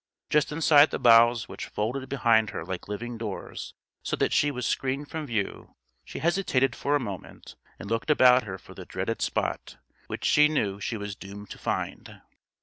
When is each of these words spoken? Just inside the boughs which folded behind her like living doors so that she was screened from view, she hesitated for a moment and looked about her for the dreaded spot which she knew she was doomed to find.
Just 0.31 0.51
inside 0.51 0.89
the 0.89 0.97
boughs 0.97 1.47
which 1.47 1.67
folded 1.67 2.09
behind 2.09 2.49
her 2.49 2.65
like 2.65 2.87
living 2.87 3.19
doors 3.19 3.75
so 4.01 4.15
that 4.15 4.33
she 4.33 4.49
was 4.49 4.65
screened 4.65 5.11
from 5.11 5.27
view, 5.27 5.75
she 6.03 6.17
hesitated 6.17 6.75
for 6.75 6.95
a 6.95 6.99
moment 6.99 7.55
and 7.77 7.87
looked 7.87 8.09
about 8.09 8.41
her 8.41 8.57
for 8.57 8.73
the 8.73 8.85
dreaded 8.87 9.21
spot 9.21 9.77
which 10.07 10.25
she 10.25 10.47
knew 10.47 10.79
she 10.79 10.97
was 10.97 11.15
doomed 11.15 11.51
to 11.51 11.59
find. 11.59 12.19